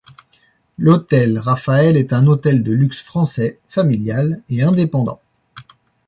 L’hôtel 0.79 1.37
Raphael 1.37 1.95
est 1.95 2.11
un 2.11 2.25
hôtel 2.25 2.63
de 2.63 2.71
luxe 2.71 3.03
français, 3.03 3.59
familial 3.67 4.41
et 4.49 4.63
indépendant. 4.63 5.21